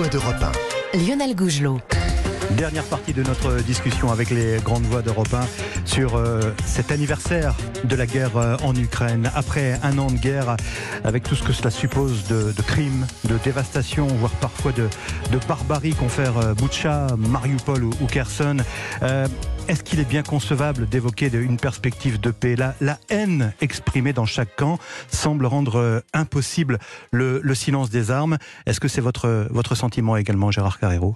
[0.00, 0.42] voix d'Europe
[0.94, 0.98] 1.
[0.98, 1.78] Lionel Gougelot.
[2.52, 5.40] Dernière partie de notre discussion avec les grandes voix d'Europe 1
[5.84, 7.54] sur euh, cet anniversaire
[7.84, 9.30] de la guerre euh, en Ukraine.
[9.34, 10.56] Après un an de guerre,
[11.04, 14.88] avec tout ce que cela suppose de, de crimes, de dévastation, voire parfois de,
[15.32, 18.56] de barbarie qu'ont fait euh, Butcha, Mariupol ou, ou Kherson.
[19.70, 22.56] Est-ce qu'il est bien concevable d'évoquer une perspective de paix?
[22.56, 26.80] La, la haine exprimée dans chaque camp semble rendre euh, impossible
[27.12, 28.36] le, le silence des armes.
[28.66, 31.14] Est-ce que c'est votre, votre sentiment également, Gérard Carrero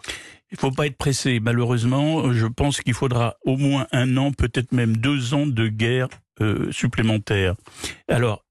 [0.53, 1.41] Il faut pas être pressé.
[1.41, 6.07] Malheureusement, je pense qu'il faudra au moins un an, peut-être même deux ans de guerre
[6.41, 7.57] euh, supplémentaire.
[8.09, 8.44] Alors,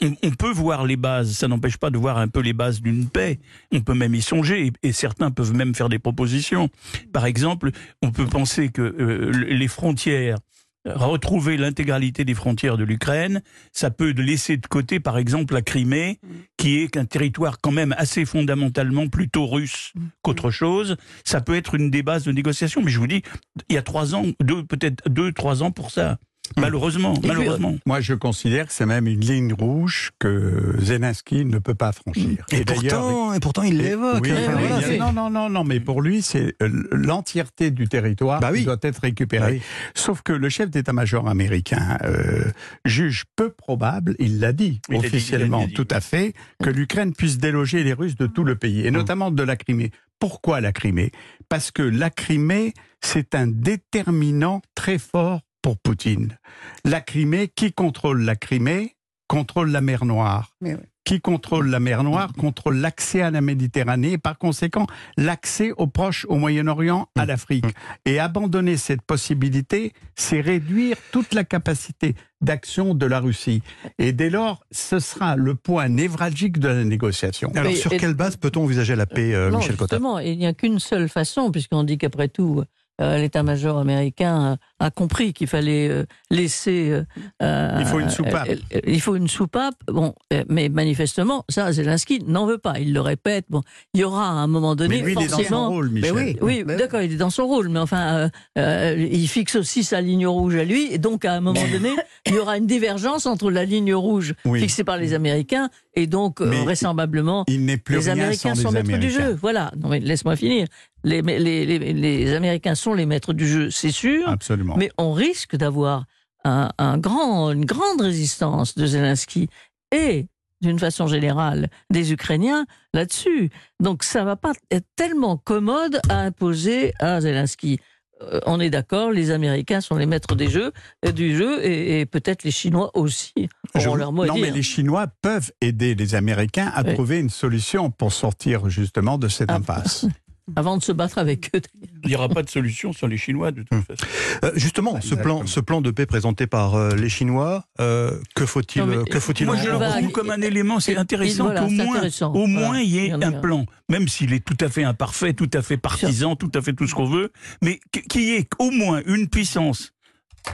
[0.00, 3.08] on, peut voir les bases, ça n'empêche pas de voir un peu les bases d'une
[3.08, 3.38] paix.
[3.72, 6.68] On peut même y songer, et, certains peuvent même faire des propositions.
[7.12, 7.70] Par exemple,
[8.02, 10.38] on peut penser que euh, les frontières,
[10.86, 13.42] retrouver l'intégralité des frontières de l'Ukraine,
[13.72, 16.18] ça peut laisser de côté, par exemple, la Crimée,
[16.56, 19.92] qui est qu'un territoire quand même assez fondamentalement plutôt russe
[20.22, 20.96] qu'autre chose.
[21.24, 23.22] Ça peut être une des bases de négociation, mais je vous dis,
[23.68, 24.24] il y a trois ans,
[24.68, 26.18] peut-être deux, trois ans pour ça.
[26.56, 27.76] Malheureusement, puis, malheureusement.
[27.86, 32.44] Moi, je considère que c'est même une ligne rouge que Zelensky ne peut pas franchir.
[32.52, 34.20] Et, pourtant, et pourtant, il l'évoque.
[34.22, 38.40] oui, voilà, c'est- non, non, non, non, mais pour lui, c'est euh, l'entièreté du territoire
[38.40, 38.60] Bah oui.
[38.60, 39.46] qui doit être récupérée.
[39.46, 39.62] Bah oui.
[39.94, 42.44] Sauf que le chef d'état-major américain euh,
[42.84, 45.72] juge peu probable, il l'a dit Il l'a dit, officiellement, dit.
[45.74, 49.30] tout à fait, que l'Ukraine puisse déloger les Russes de tout le pays, et notamment
[49.30, 49.90] de la Crimée.
[50.18, 51.12] Pourquoi la Crimée?
[51.48, 56.38] Parce que la Crimée, c'est un déterminant très fort pour Poutine.
[56.84, 58.96] La Crimée, qui contrôle la Crimée,
[59.28, 60.50] contrôle la mer Noire.
[60.60, 60.80] Mais oui.
[61.04, 64.86] Qui contrôle la mer Noire contrôle l'accès à la Méditerranée et par conséquent
[65.16, 67.64] l'accès aux proches, au Moyen-Orient, à l'Afrique.
[68.04, 73.62] Et abandonner cette possibilité, c'est réduire toute la capacité d'action de la Russie.
[73.98, 77.50] Et dès lors, ce sera le point névralgique de la négociation.
[77.54, 80.36] Alors, Mais- sur quelle base peut-on envisager la paix, euh, non, Michel Cotta justement, il
[80.36, 82.64] n'y a qu'une seule façon, puisqu'on dit qu'après tout, euh,
[82.98, 86.90] l'état-major américain a, a compris qu'il fallait euh, laisser.
[86.90, 87.02] euh,
[87.42, 88.48] euh, Il faut une soupape.
[88.48, 89.74] euh, euh, il faut une soupape.
[89.86, 92.78] Bon, euh, mais manifestement, ça, Zelensky n'en veut pas.
[92.80, 93.44] Il le répète.
[93.50, 93.62] Bon,
[93.94, 96.12] il y aura à un moment donné Mais lui, il est dans son rôle, Michel.
[96.14, 96.36] oui.
[96.40, 96.76] Oui, oui.
[96.76, 100.26] d'accord, il est dans son rôle, mais enfin, euh, euh, il fixe aussi sa ligne
[100.26, 101.90] rouge à lui, et donc à un moment donné,
[102.26, 104.60] il y aura une divergence entre la ligne rouge Oui.
[104.60, 108.82] fixée par les Américains et donc euh, Mais vraisemblablement Il plus les Américains sont les
[108.82, 109.36] maîtres du jeu.
[109.40, 109.72] Voilà.
[109.80, 110.66] Non mais laisse-moi finir.
[111.04, 114.28] Les, les, les, les Américains sont les maîtres du jeu, c'est sûr.
[114.28, 114.76] Absolument.
[114.76, 116.04] Mais on risque d'avoir
[116.44, 119.48] un, un grand, une grande résistance de Zelensky
[119.94, 120.26] et
[120.60, 123.50] d'une façon générale des Ukrainiens là-dessus.
[123.80, 127.78] Donc ça va pas être tellement commode à imposer à Zelensky.
[128.20, 130.72] Euh, on est d'accord, les Américains sont les maîtres des jeux,
[131.06, 133.32] euh, du jeu et, et peut-être les Chinois aussi
[133.76, 136.94] Je leur mot à non, mais les Chinois peuvent aider les Américains à Oui.
[136.94, 139.56] trouver une solution pour sortir justement de cette Ah.
[139.56, 140.06] impasse.
[140.56, 141.60] Avant de se battre avec eux.
[142.04, 143.82] Il n'y aura pas de solution sur les Chinois, de toute Hum.
[143.82, 144.04] façon.
[144.44, 148.46] Euh, Justement, ce plan, ce plan de paix présenté par euh, les Chinois, euh, que
[148.46, 151.70] faut-il que faut-il Moi, en- je le retrouve comme un élément, c'est intéressant voilà, qu'au
[151.70, 152.32] moins, intéressant.
[152.34, 154.84] au moins, il y Il y ait un plan, même s'il est tout à fait
[154.84, 157.30] imparfait, tout à fait partisan, tout à fait tout ce qu'on veut,
[157.62, 159.92] mais qu- qu'il y ait au moins une puissance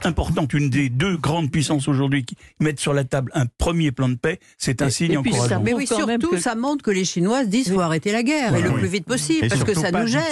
[0.05, 4.09] importante, une des deux grandes puissances aujourd'hui qui mettent sur la table un premier plan
[4.09, 5.62] de paix, c'est un Et- signe et puis ça encourageant.
[5.62, 8.22] Mais oui, surtout, que- ça montre que les Chinois se disent qu'il faut arrêter la
[8.22, 8.81] guerre, et le Oui.
[8.81, 10.22] plus vite possible, Et parce que ça nous gêne.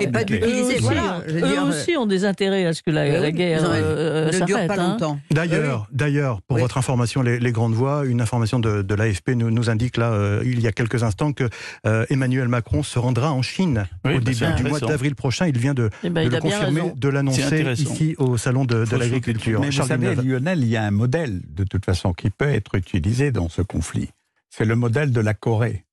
[0.00, 0.22] Et pas.
[0.22, 1.22] Eux d'utiliser, voilà.
[1.28, 3.72] eux dire, aussi ont des intérêts à ce que la, euh, la oui, guerre ont-
[3.72, 4.90] euh, ne dure pas hein.
[4.92, 5.20] longtemps.
[5.30, 6.62] D'ailleurs, d'ailleurs, pour Oui.
[6.62, 10.10] votre information, les, les grandes voix, une information de, de l'AFP nous, nous indique là,
[10.12, 11.48] euh, il y a quelques instants, que
[11.86, 15.46] euh, Emmanuel Macron se rendra en Chine Oui, au bah, début du mois d'avril prochain.
[15.46, 19.60] Il vient de, Eh ben, le confirmer, de l'annoncer ici au salon de, de l'agriculture.
[19.60, 20.26] Mais vous Charles savez, Villeneuve.
[20.26, 23.62] Lionel, il y a un modèle, de toute façon, qui peut être utilisé dans ce
[23.62, 24.10] conflit.
[24.50, 25.84] C'est le modèle de la Corée.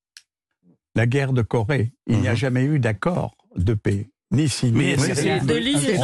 [0.95, 1.91] La guerre de Corée.
[2.07, 2.37] Il n'y a Mhm.
[2.37, 4.95] jamais eu d'accord de paix, ni signé.
[4.97, 5.39] Oui, rien.
[5.39, 5.97] Les deux lignes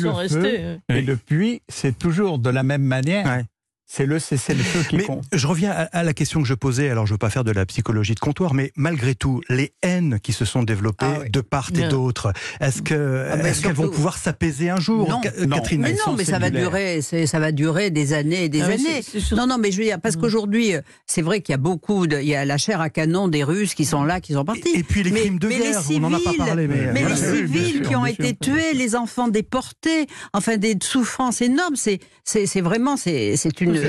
[0.00, 0.78] sont restées.
[0.88, 1.04] Et Oui.
[1.04, 3.26] depuis, c'est toujours de la même manière.
[3.26, 3.44] Ouais.
[3.86, 5.24] C'est le cessez-le-feu qui Mais compte.
[5.34, 6.88] je reviens à, à la question que je posais.
[6.88, 10.18] Alors, je veux pas faire de la psychologie de comptoir, mais malgré tout, les haines
[10.22, 11.30] qui se sont développées Ah oui.
[11.30, 15.20] de part et d'autre, est-ce Ah ben est-ce qu'elles vont pouvoir s'apaiser un jour, Non,
[15.46, 15.56] non.
[15.56, 18.68] Catherine Mais non, mais ça va durer, ça va durer des années et des Ah
[18.68, 19.02] oui, années.
[19.36, 20.20] Non, non, mais je veux dire, parce Mm.
[20.20, 22.88] qu'aujourd'hui, euh, c'est vrai qu'il y a beaucoup, de, il y a la chair à
[22.88, 24.62] canon des Russes qui sont là, qui sont partis.
[24.74, 26.66] Et, et puis les Mais- crimes de mais guerre, les on n'en a pas parlé,
[26.66, 27.14] mais, Mais voilà.
[27.16, 28.38] les civils sûr, qui ont été sûr.
[28.54, 33.81] tués, les enfants déportés, enfin des souffrances énormes, c'est c'est c'est vraiment c'est c'est une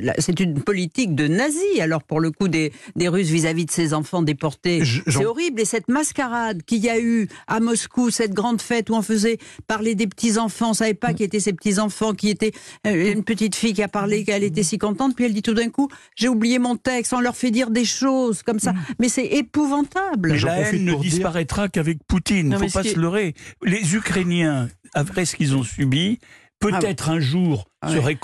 [0.00, 1.80] la- c'est une politique de nazi.
[1.80, 5.60] Alors pour le coup des, des Russes vis-à-vis de ces enfants déportés, c'est horrible.
[5.60, 9.38] Et cette mascarade qu'il y a eu à Moscou, cette grande fête où on faisait
[9.66, 12.52] parler des petits enfants, on savait pas qui étaient ces petits enfants, qui étaient
[12.86, 15.54] euh, une petite fille qui a parlé qu'elle était si contente, puis elle dit tout
[15.54, 17.12] d'un coup j'ai oublié mon texte.
[17.12, 20.32] On leur fait dire des choses comme ça, mais c'est épouvantable.
[20.32, 22.46] Mais la haine ne dire- disparaîtra qu'avec Poutine.
[22.46, 23.34] Il ne faut pas se leurrer.
[23.64, 26.18] Les Ukrainiens, après ce qu'ils ont subi,
[26.60, 28.18] peut-être un jour Ah se ré-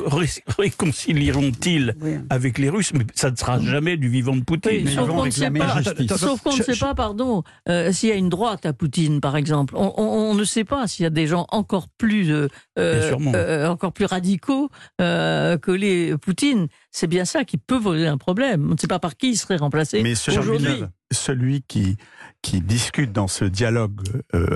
[0.58, 2.16] réconcilieront-ils Oui.
[2.30, 4.82] avec les Russes, mais ça ne sera jamais du vivant de Poutine.
[4.84, 5.82] Mais sauf qu'on ne sait pas,
[6.16, 8.72] sauf qu'on ne Je- sait je- pas, pardon, euh, s'il y a une droite à
[8.72, 9.74] Poutine, par exemple.
[9.76, 12.48] On, on- on ne sait pas s'il y a des gens encore plus, euh,
[12.78, 14.70] euh, euh, encore plus radicaux
[15.00, 16.66] euh, que les Poutine.
[16.90, 18.66] C'est bien ça qui peut poser un problème.
[18.70, 20.84] On ne sait pas par qui il serait remplacé Mais celui, aujourd'hui.
[21.12, 21.96] celui qui,
[22.42, 24.00] qui discute dans ce dialogue,
[24.34, 24.46] euh,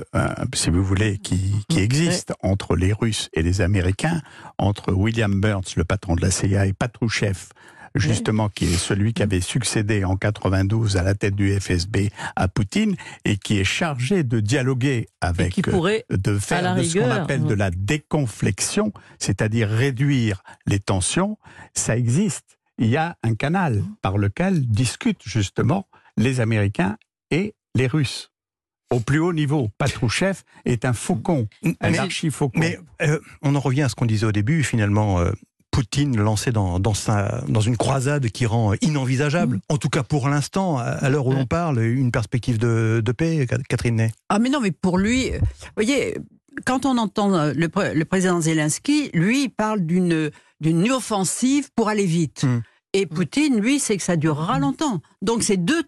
[0.55, 4.21] si vous voulez, qui, qui existe entre les Russes et les Américains,
[4.59, 7.37] entre William Burns, le patron de la CIA, et Patrouchev,
[7.95, 12.49] justement, qui est celui qui avait succédé en 92 à la tête du FSB à
[12.49, 17.11] Poutine, et qui est chargé de dialoguer Et avec qui pourrait, de faire ce qu'on
[17.11, 21.39] appelle de la déconflexion, c'est-à-dire réduire les tensions,
[21.75, 22.59] ça existe.
[22.79, 26.97] Il y a un canal par lequel discutent justement les Américains
[27.31, 28.31] et les Russes.
[28.91, 31.47] Au plus haut niveau, Patrouchev est un faucon,
[31.81, 32.59] un archi-faucon.
[32.59, 35.21] Mais euh, on en revient à ce qu'on disait au début, finalement.
[35.21, 35.33] euh,
[35.71, 40.29] Poutine lancé dans, dans, sa, dans une croisade qui rend inenvisageable, en tout cas pour
[40.29, 44.11] l'instant, à, l'heure où l'on parle, une perspective de, de paix, Catherine Ney?
[44.31, 45.47] Ah mais non, mais pour lui, euh, vous
[45.77, 46.17] voyez,
[46.65, 50.31] quand on entend euh, le, pré- le président Zelensky, lui, il parle d'une
[50.61, 52.43] d'une offensive pour aller vite.
[52.43, 52.63] Mm.
[52.95, 55.03] Et Poutine, lui, c'est que ça durera longtemps.
[55.21, 55.83] Donc c'est deux,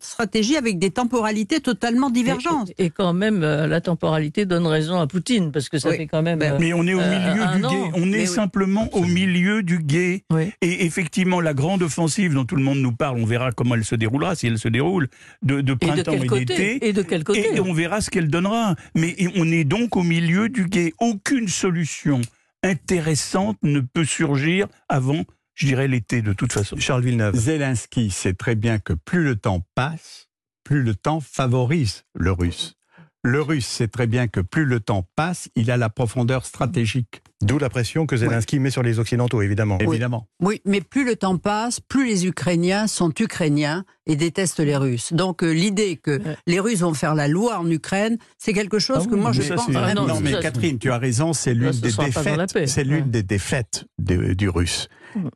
[0.00, 2.70] stratégies avec des temporalités totalement divergentes.
[2.76, 5.96] Et, et quand même, euh, la temporalité donne raison à Poutine, parce que ça Oui.
[5.96, 6.38] fait quand même.
[6.38, 7.90] Ben, euh, Mais on est au Euh, milieu du guet.
[7.94, 8.26] On Mais est oui.
[8.26, 10.24] simplement au milieu du guet.
[10.30, 10.52] oui.
[10.60, 13.84] Et effectivement, la grande offensive dont tout le monde nous parle, on verra comment elle
[13.86, 15.08] se déroulera, si elle se déroule,
[15.42, 16.86] de, de printemps et d'été.
[16.86, 18.74] Et de quel côté Et on verra ce qu'elle donnera.
[18.94, 20.92] Mais on est donc au milieu du guet.
[21.00, 22.20] Aucune solution
[22.62, 25.22] intéressante ne peut surgir avant,
[25.60, 26.76] je dirais, l'été de toute façon.
[26.78, 27.36] Charles Villeneuve.
[27.36, 30.30] Zelensky sait très bien que plus le temps passe,
[30.64, 32.76] plus le temps favorise le russe.
[33.22, 37.22] Le russe sait très bien que plus le temps passe, il a la profondeur stratégique,
[37.42, 39.78] D'où la pression que Zelensky met sur les Occidentaux, évidemment.
[39.78, 40.26] évidemment.
[40.42, 45.12] Oui, mais plus le temps passe, plus les Ukrainiens sont ukrainiens et détestent les Russes.
[45.14, 46.36] Donc euh, l'idée que Ouais.
[46.46, 49.32] les Russes vont faire la loi en Ukraine, c'est quelque chose Ah que oui, moi
[49.32, 50.06] je ça, pense Ah vraiment.
[50.06, 52.52] non, Non, mais ça- Catherine, tu as raison, c'est l'une des défaites.
[52.52, 52.66] paix.
[52.66, 53.10] C'est l'une Ouais.
[53.10, 54.88] des défaites de- du russe.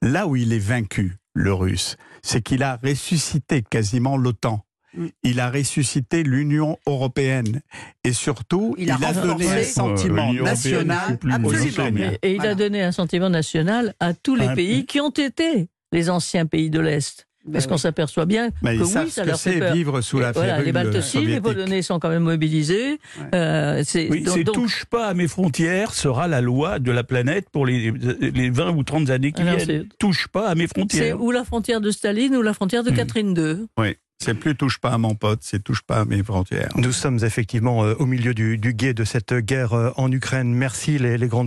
[0.03, 4.61] Là où il est vaincu, le russe, c'est qu'il a ressuscité quasiment l'OTAN.
[4.97, 5.07] Mm.
[5.25, 7.61] Il a ressuscité l'Union européenne
[8.05, 12.11] et surtout, Il a renforcé- donné un sentiment national c'est Absolument.
[12.23, 15.69] Et, il a donné un sentiment national à tous les Un pays qui ont été
[15.93, 17.27] les anciens pays de l'Est.
[17.53, 17.81] Parce Ben qu'on oui.
[17.81, 19.75] s'aperçoit bien Mais que oui, ce ça que leur fait c'est peur.
[19.75, 21.43] vivre sous la voilà, les Baltes aussi, les.
[21.43, 22.99] Polonais sont quand même mobilisés.
[23.35, 26.91] Euh, c'est Oui, donc- c'est donc- touche pas à mes frontières sera la loi de
[26.91, 29.83] la planète pour les, les 20 ou 30 années qui Alors, viennent.
[29.91, 31.21] c'est- Touche pas à mes c'est frontières.
[31.21, 32.95] ou la frontière de Staline ou la frontière de Hmm.
[32.97, 33.67] Catherine II.
[33.79, 36.71] Oui, c'est plus touche pas à mon pote, c'est touche pas à mes frontières.
[36.77, 40.55] Nous sommes effectivement euh, au milieu du, du guet de cette guerre euh, en Ukraine.
[40.55, 41.43] Merci les, les grandes